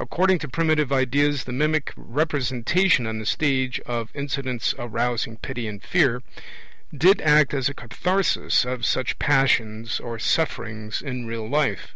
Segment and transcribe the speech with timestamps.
[0.00, 5.80] According to primitive ideas, the mimic representation on the stage of 'incidents arousing pity and
[5.80, 6.24] fear'
[6.92, 11.94] did act as a katharsis of such 'passions' or 'sufferings' in real life.